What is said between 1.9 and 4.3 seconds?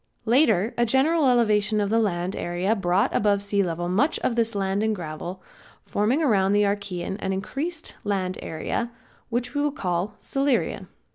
the land area brought above sea level much